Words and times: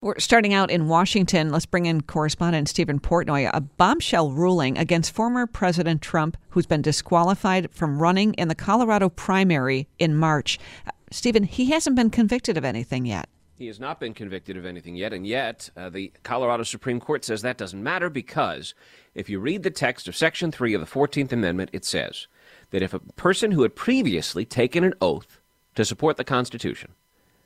We're 0.00 0.20
starting 0.20 0.54
out 0.54 0.70
in 0.70 0.86
Washington. 0.86 1.50
Let's 1.50 1.66
bring 1.66 1.86
in 1.86 2.02
correspondent 2.02 2.68
Steven 2.68 3.00
Portnoy. 3.00 3.50
A 3.52 3.60
bombshell 3.60 4.30
ruling 4.30 4.78
against 4.78 5.12
former 5.12 5.44
President 5.44 6.02
Trump, 6.02 6.36
who's 6.50 6.66
been 6.66 6.82
disqualified 6.82 7.68
from 7.72 8.00
running 8.00 8.32
in 8.34 8.46
the 8.46 8.54
Colorado 8.54 9.08
primary 9.08 9.88
in 9.98 10.14
March. 10.14 10.60
Uh, 10.86 10.92
Steven, 11.10 11.42
he 11.42 11.72
hasn't 11.72 11.96
been 11.96 12.10
convicted 12.10 12.56
of 12.56 12.64
anything 12.64 13.06
yet. 13.06 13.28
He 13.56 13.66
has 13.66 13.80
not 13.80 13.98
been 13.98 14.14
convicted 14.14 14.56
of 14.56 14.64
anything 14.64 14.94
yet, 14.94 15.12
and 15.12 15.26
yet 15.26 15.68
uh, 15.76 15.90
the 15.90 16.12
Colorado 16.22 16.62
Supreme 16.62 17.00
Court 17.00 17.24
says 17.24 17.42
that 17.42 17.58
doesn't 17.58 17.82
matter 17.82 18.08
because 18.08 18.74
if 19.16 19.28
you 19.28 19.40
read 19.40 19.64
the 19.64 19.70
text 19.70 20.06
of 20.06 20.14
Section 20.14 20.52
3 20.52 20.74
of 20.74 20.80
the 20.80 20.86
14th 20.86 21.32
Amendment, 21.32 21.70
it 21.72 21.84
says 21.84 22.28
that 22.70 22.82
if 22.82 22.94
a 22.94 23.00
person 23.00 23.50
who 23.50 23.62
had 23.62 23.74
previously 23.74 24.44
taken 24.44 24.84
an 24.84 24.94
oath 25.00 25.40
to 25.74 25.84
support 25.84 26.16
the 26.16 26.22
Constitution 26.22 26.92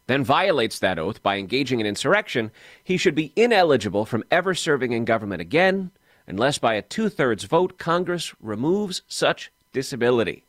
then 0.07 0.25
violates 0.25 0.79
that 0.79 0.99
oath 0.99 1.23
by 1.23 1.37
engaging 1.37 1.81
in 1.81 1.87
insurrection, 1.87 2.51
he 2.83 2.97
should 2.97 3.15
be 3.15 3.33
ineligible 3.37 4.05
from 4.05 4.25
ever 4.31 4.55
serving 4.55 4.93
in 4.93 5.05
government 5.05 5.41
again 5.41 5.91
unless 6.27 6.59
by 6.59 6.75
a 6.75 6.83
two 6.83 7.09
thirds 7.09 7.45
vote 7.45 7.79
Congress 7.79 8.35
removes 8.41 9.03
such 9.09 9.53
disability. 9.73 10.45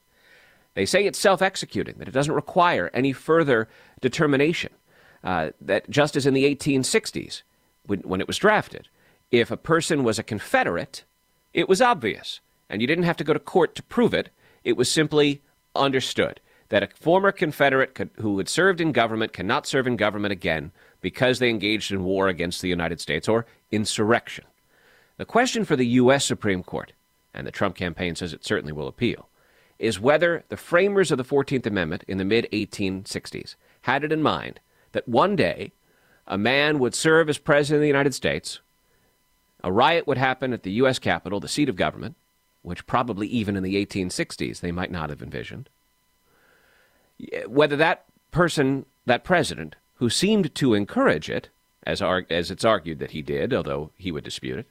They 0.76 0.86
say 0.86 1.06
it's 1.06 1.20
self 1.20 1.42
executing, 1.42 1.96
that 1.98 2.08
it 2.08 2.14
doesn't 2.14 2.34
require 2.34 2.90
any 2.94 3.14
further 3.14 3.68
determination. 4.02 4.72
Uh, 5.24 5.52
that 5.62 5.90
just 5.90 6.16
as 6.16 6.26
in 6.26 6.34
the 6.34 6.44
1860s, 6.44 7.44
when, 7.86 8.00
when 8.02 8.20
it 8.20 8.28
was 8.28 8.38
drafted, 8.38 8.90
if 9.32 9.52
a 9.52 9.58
person 9.58 10.04
was 10.04 10.20
a 10.20 10.24
Confederate, 10.24 11.06
it 11.54 11.70
was 11.70 11.82
obvious, 11.82 12.42
and 12.70 12.82
you 12.82 12.88
didn't 12.88 13.06
have 13.06 13.18
to 13.18 13.24
go 13.24 13.34
to 13.34 13.40
court 13.40 13.74
to 13.76 13.84
prove 13.84 14.14
it. 14.14 14.30
It 14.64 14.76
was 14.76 14.92
simply 14.92 15.42
understood 15.76 16.40
that 16.70 16.84
a 16.84 16.88
former 16.88 17.32
Confederate 17.32 17.94
could, 17.96 18.10
who 18.20 18.38
had 18.38 18.50
served 18.50 18.82
in 18.82 18.92
government 18.92 19.34
cannot 19.34 19.68
serve 19.68 19.88
in 19.88 19.96
government 19.96 20.32
again 20.32 20.72
because 21.02 21.40
they 21.40 21.50
engaged 21.50 21.92
in 21.92 22.04
war 22.04 22.28
against 22.28 22.62
the 22.62 22.70
United 22.70 23.00
States 23.00 23.28
or 23.28 23.46
insurrection. 23.72 24.46
The 25.18 25.26
question 25.26 25.66
for 25.66 25.76
the 25.76 25.86
U.S. 25.88 26.26
Supreme 26.26 26.64
Court, 26.64 26.94
and 27.34 27.46
the 27.46 27.52
Trump 27.52 27.76
campaign 27.76 28.16
says 28.16 28.34
it 28.34 28.46
certainly 28.46 28.74
will 28.74 28.88
appeal, 28.88 29.30
is 29.78 30.00
whether 30.00 30.44
the 30.50 30.58
framers 30.58 31.12
of 31.12 31.18
the 31.18 31.24
14th 31.24 31.66
Amendment 31.66 32.04
in 32.08 32.18
the 32.18 32.26
mid 32.26 32.48
1860s 32.52 33.56
had 33.82 34.04
it 34.04 34.12
in 34.12 34.22
mind 34.22 34.60
that 34.94 35.08
one 35.08 35.36
day 35.36 35.74
a 36.26 36.38
man 36.38 36.80
would 36.80 36.96
serve 36.96 37.30
as 37.30 37.38
president 37.38 37.78
of 37.78 37.82
the 37.82 37.88
United 37.88 38.14
States, 38.14 38.62
a 39.64 39.72
riot 39.72 40.08
would 40.08 40.18
happen 40.18 40.54
at 40.54 40.64
the 40.64 40.72
U.S. 40.74 41.00
Capitol, 41.00 41.40
the 41.40 41.48
seat 41.48 41.70
of 41.70 41.76
government, 41.76 42.16
which 42.62 42.88
probably 42.88 43.28
even 43.28 43.56
in 43.56 43.64
the 43.64 43.86
1860s 43.86 44.62
they 44.62 44.72
might 44.72 44.92
not 44.92 45.10
have 45.10 45.22
envisioned. 45.22 45.70
Whether 47.48 47.76
that 47.78 48.06
person, 48.32 48.86
that 49.06 49.24
president, 49.24 49.76
who 49.96 50.10
seemed 50.10 50.54
to 50.56 50.74
encourage 50.74 51.30
it, 51.30 51.50
as, 51.86 52.02
as 52.02 52.52
it's 52.52 52.66
argued 52.66 53.00
that 53.00 53.12
he 53.12 53.22
did, 53.22 53.54
although 53.54 53.92
he 53.96 54.12
would 54.12 54.24
dispute 54.24 54.60
it, 54.60 54.68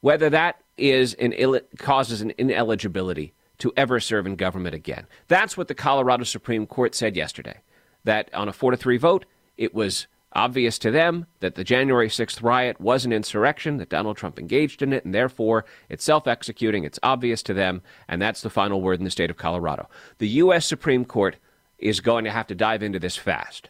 whether 0.00 0.30
that 0.30 0.60
is 0.76 1.14
an 1.14 1.32
Ill- 1.32 1.60
causes 1.78 2.20
an 2.20 2.32
ineligibility 2.38 3.34
to 3.58 3.72
ever 3.76 3.98
serve 3.98 4.26
in 4.26 4.36
government 4.36 4.74
again. 4.74 5.06
That's 5.26 5.56
what 5.56 5.68
the 5.68 5.74
Colorado 5.74 6.24
Supreme 6.24 6.66
Court 6.66 6.94
said 6.94 7.16
yesterday. 7.16 7.58
That 8.04 8.32
on 8.32 8.48
a 8.48 8.52
four 8.52 8.70
to 8.70 8.76
three 8.76 8.96
vote, 8.96 9.24
it 9.56 9.74
was 9.74 10.06
obvious 10.32 10.78
to 10.78 10.90
them 10.90 11.26
that 11.40 11.56
the 11.56 11.64
January 11.64 12.08
6th 12.08 12.42
riot 12.42 12.80
was 12.80 13.04
an 13.04 13.12
insurrection, 13.12 13.78
that 13.78 13.88
Donald 13.88 14.16
Trump 14.16 14.38
engaged 14.38 14.82
in 14.82 14.92
it, 14.92 15.04
and 15.04 15.14
therefore 15.14 15.64
it's 15.88 16.04
self 16.04 16.26
executing. 16.28 16.84
It's 16.84 17.00
obvious 17.02 17.42
to 17.44 17.54
them, 17.54 17.82
and 18.06 18.22
that's 18.22 18.40
the 18.40 18.50
final 18.50 18.80
word 18.80 19.00
in 19.00 19.04
the 19.04 19.10
state 19.10 19.30
of 19.30 19.36
Colorado. 19.36 19.88
The 20.18 20.28
U.S. 20.28 20.66
Supreme 20.66 21.04
Court 21.04 21.36
is 21.78 22.00
going 22.00 22.24
to 22.24 22.30
have 22.30 22.46
to 22.48 22.54
dive 22.54 22.82
into 22.82 22.98
this 22.98 23.16
fast. 23.16 23.68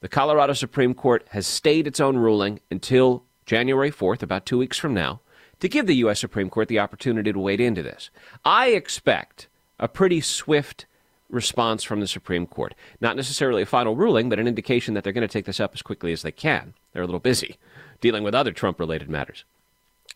The 0.00 0.08
Colorado 0.08 0.54
Supreme 0.54 0.94
Court 0.94 1.26
has 1.30 1.46
stayed 1.46 1.86
its 1.86 2.00
own 2.00 2.16
ruling 2.16 2.60
until 2.70 3.24
January 3.44 3.90
4th, 3.90 4.22
about 4.22 4.46
two 4.46 4.58
weeks 4.58 4.78
from 4.78 4.94
now, 4.94 5.20
to 5.60 5.68
give 5.68 5.86
the 5.86 5.96
U.S. 5.96 6.20
Supreme 6.20 6.48
Court 6.48 6.68
the 6.68 6.78
opportunity 6.78 7.32
to 7.32 7.38
wade 7.38 7.60
into 7.60 7.82
this. 7.82 8.10
I 8.44 8.68
expect 8.68 9.48
a 9.78 9.88
pretty 9.88 10.20
swift 10.20 10.86
response 11.28 11.84
from 11.84 12.00
the 12.00 12.06
Supreme 12.06 12.46
Court. 12.46 12.74
Not 13.00 13.16
necessarily 13.16 13.62
a 13.62 13.66
final 13.66 13.94
ruling, 13.94 14.28
but 14.28 14.38
an 14.38 14.48
indication 14.48 14.94
that 14.94 15.04
they're 15.04 15.12
going 15.12 15.26
to 15.26 15.28
take 15.28 15.44
this 15.44 15.60
up 15.60 15.72
as 15.74 15.82
quickly 15.82 16.12
as 16.12 16.22
they 16.22 16.32
can. 16.32 16.74
They're 16.92 17.02
a 17.02 17.06
little 17.06 17.20
busy 17.20 17.56
dealing 18.00 18.24
with 18.24 18.34
other 18.34 18.52
Trump 18.52 18.80
related 18.80 19.10
matters. 19.10 19.44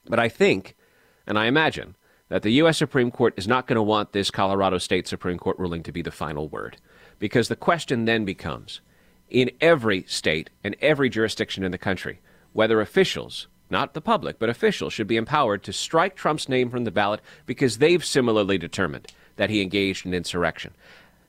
But 0.06 0.18
I 0.18 0.28
think, 0.28 0.74
and 1.26 1.38
I 1.38 1.46
imagine, 1.46 1.96
that 2.28 2.42
the 2.42 2.52
U.S. 2.52 2.78
Supreme 2.78 3.10
Court 3.10 3.34
is 3.36 3.46
not 3.46 3.66
going 3.66 3.76
to 3.76 3.82
want 3.82 4.12
this 4.12 4.30
Colorado 4.30 4.78
State 4.78 5.06
Supreme 5.06 5.38
Court 5.38 5.58
ruling 5.58 5.82
to 5.82 5.92
be 5.92 6.02
the 6.02 6.10
final 6.10 6.48
word. 6.48 6.78
Because 7.18 7.48
the 7.48 7.56
question 7.56 8.04
then 8.04 8.24
becomes 8.24 8.80
in 9.30 9.50
every 9.60 10.04
state 10.06 10.50
and 10.62 10.76
every 10.80 11.08
jurisdiction 11.08 11.64
in 11.64 11.72
the 11.72 11.78
country, 11.78 12.20
whether 12.52 12.80
officials, 12.80 13.48
not 13.70 13.94
the 13.94 14.00
public, 14.00 14.38
but 14.38 14.48
officials, 14.48 14.92
should 14.92 15.06
be 15.06 15.16
empowered 15.16 15.62
to 15.64 15.72
strike 15.72 16.14
Trump's 16.14 16.48
name 16.48 16.70
from 16.70 16.84
the 16.84 16.90
ballot 16.90 17.20
because 17.46 17.78
they've 17.78 18.04
similarly 18.04 18.58
determined 18.58 19.12
that 19.36 19.50
he 19.50 19.62
engaged 19.62 20.06
in 20.06 20.14
insurrection. 20.14 20.72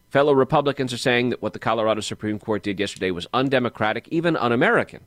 Fellow 0.09 0.33
Republicans 0.33 0.93
are 0.93 0.97
saying 0.97 1.29
that 1.29 1.41
what 1.41 1.53
the 1.53 1.59
Colorado 1.59 2.01
Supreme 2.01 2.39
Court 2.39 2.63
did 2.63 2.79
yesterday 2.79 3.11
was 3.11 3.27
undemocratic, 3.33 4.07
even 4.09 4.37
un 4.37 4.51
American, 4.51 5.01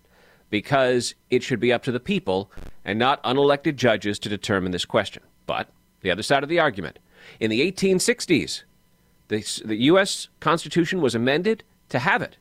because 0.50 1.14
it 1.30 1.42
should 1.42 1.60
be 1.60 1.72
up 1.72 1.82
to 1.84 1.92
the 1.92 2.00
people 2.00 2.50
and 2.84 2.98
not 2.98 3.22
unelected 3.22 3.76
judges 3.76 4.18
to 4.18 4.28
determine 4.28 4.72
this 4.72 4.84
question. 4.84 5.22
But 5.46 5.68
the 6.00 6.10
other 6.10 6.22
side 6.22 6.42
of 6.42 6.48
the 6.48 6.60
argument 6.60 6.98
in 7.40 7.50
the 7.50 7.60
1860s, 7.72 8.64
the, 9.28 9.44
the 9.64 9.76
U.S. 9.76 10.28
Constitution 10.40 11.00
was 11.00 11.14
amended 11.14 11.64
to 11.90 11.98
have 11.98 12.22
it 12.22 12.36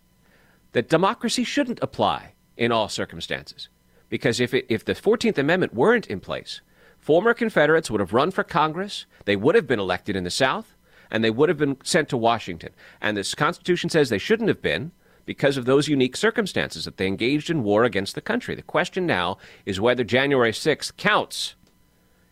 that 0.73 0.89
democracy 0.89 1.43
shouldn't 1.43 1.79
apply 1.81 2.33
in 2.55 2.71
all 2.71 2.89
circumstances. 2.89 3.69
Because 4.09 4.39
if, 4.39 4.53
it, 4.53 4.65
if 4.69 4.85
the 4.85 4.93
14th 4.93 5.37
Amendment 5.37 5.73
weren't 5.73 6.07
in 6.07 6.19
place, 6.19 6.61
former 6.97 7.33
Confederates 7.33 7.89
would 7.89 7.99
have 7.99 8.13
run 8.13 8.31
for 8.31 8.43
Congress, 8.43 9.05
they 9.25 9.35
would 9.35 9.55
have 9.55 9.67
been 9.67 9.79
elected 9.79 10.15
in 10.15 10.23
the 10.23 10.29
South, 10.29 10.75
and 11.09 11.23
they 11.23 11.29
would 11.29 11.49
have 11.49 11.57
been 11.57 11.77
sent 11.83 12.09
to 12.09 12.17
Washington. 12.17 12.73
And 13.01 13.15
this 13.15 13.35
Constitution 13.35 13.89
says 13.89 14.09
they 14.09 14.17
shouldn't 14.17 14.49
have 14.49 14.61
been 14.61 14.91
because 15.25 15.57
of 15.57 15.65
those 15.65 15.87
unique 15.87 16.15
circumstances 16.15 16.85
that 16.85 16.97
they 16.97 17.07
engaged 17.07 17.49
in 17.49 17.63
war 17.63 17.83
against 17.83 18.15
the 18.15 18.21
country. 18.21 18.55
The 18.55 18.61
question 18.61 19.05
now 19.05 19.38
is 19.65 19.79
whether 19.79 20.03
January 20.03 20.51
6th 20.51 20.95
counts 20.95 21.56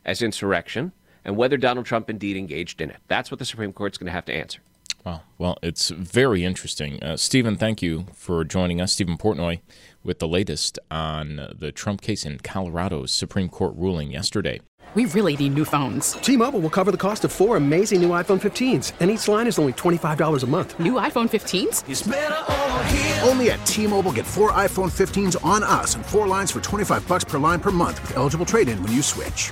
as 0.05 0.21
insurrection 0.21 0.93
and 1.25 1.35
whether 1.35 1.57
Donald 1.57 1.85
Trump 1.85 2.09
indeed 2.09 2.37
engaged 2.37 2.79
in 2.79 2.89
it. 2.89 2.97
That's 3.07 3.31
what 3.31 3.39
the 3.39 3.45
Supreme 3.45 3.73
Court's 3.73 3.97
going 3.97 4.05
to 4.05 4.13
have 4.13 4.25
to 4.25 4.33
answer. 4.33 4.59
Wow. 5.03 5.21
Well, 5.37 5.57
it's 5.61 5.89
very 5.89 6.43
interesting. 6.43 7.01
Uh, 7.03 7.15
Steven, 7.17 7.57
thank 7.57 7.81
you 7.81 8.07
for 8.13 8.43
joining 8.43 8.81
us. 8.81 8.93
Steven 8.93 9.17
Portnoy 9.17 9.59
with 10.03 10.19
the 10.19 10.27
latest 10.27 10.79
on 10.89 11.53
the 11.57 11.71
Trump 11.71 12.01
case 12.01 12.25
in 12.25 12.39
Colorado's 12.39 13.11
Supreme 13.11 13.49
Court 13.49 13.73
ruling 13.75 14.11
yesterday. 14.11 14.61
We 14.93 15.05
really 15.05 15.35
need 15.35 15.55
new 15.55 15.65
phones. 15.65 16.13
T 16.13 16.37
Mobile 16.37 16.61
will 16.61 16.69
cover 16.69 16.89
the 16.89 16.97
cost 16.97 17.25
of 17.25 17.31
four 17.31 17.57
amazing 17.57 18.01
new 18.01 18.09
iPhone 18.09 18.39
15s, 18.39 18.93
and 19.01 19.11
each 19.11 19.27
line 19.27 19.45
is 19.45 19.59
only 19.59 19.73
$25 19.73 20.43
a 20.43 20.47
month. 20.47 20.79
New 20.79 20.93
iPhone 20.93 21.29
15s? 21.29 23.27
Only 23.27 23.51
at 23.51 23.65
T 23.65 23.87
Mobile 23.87 24.13
get 24.13 24.25
four 24.25 24.53
iPhone 24.53 24.91
15s 24.91 25.43
on 25.43 25.63
us 25.63 25.95
and 25.95 26.05
four 26.05 26.27
lines 26.27 26.51
for 26.51 26.61
25 26.61 27.05
bucks 27.07 27.25
per 27.25 27.37
line 27.37 27.59
per 27.59 27.71
month 27.71 28.01
with 28.03 28.15
eligible 28.15 28.45
trade 28.45 28.69
in 28.69 28.81
when 28.81 28.93
you 28.93 29.01
switch. 29.01 29.51